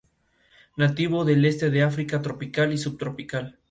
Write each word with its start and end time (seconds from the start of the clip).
Nativo 0.77 1.23
del 1.25 1.45
este 1.45 1.69
de 1.69 1.83
África 1.83 2.23
tropical 2.23 2.73
y 2.73 2.79
subtropical. 2.79 3.59